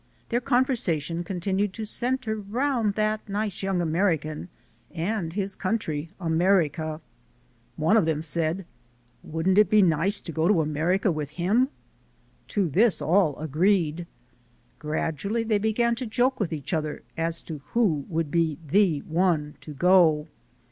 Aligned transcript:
Their 0.29 0.41
conversation 0.41 1.23
continued 1.23 1.73
to 1.73 1.85
center 1.85 2.35
round 2.35 2.95
"that 2.95 3.29
nice 3.29 3.61
young 3.61 3.81
American" 3.81 4.49
and 4.89 5.31
his 5.31 5.55
country, 5.55 6.09
America. 6.19 7.01
One 7.75 7.95
of 7.95 8.07
them 8.07 8.23
said, 8.23 8.65
"Wouldn't 9.21 9.59
it 9.59 9.69
be 9.69 9.83
nice 9.83 10.19
to 10.21 10.31
go 10.31 10.47
to 10.47 10.59
America 10.61 11.11
with 11.11 11.29
him?" 11.29 11.67
To 12.47 12.67
this 12.67 12.99
all 12.99 13.37
agreed. 13.37 14.07
Gradually 14.79 15.43
they 15.43 15.59
began 15.59 15.93
to 15.97 16.07
joke 16.07 16.39
with 16.39 16.51
each 16.51 16.73
other 16.73 17.03
as 17.15 17.43
to 17.43 17.61
who 17.73 18.05
would 18.09 18.31
be 18.31 18.57
the 18.67 19.01
one 19.01 19.53
to 19.61 19.71
go. 19.71 20.27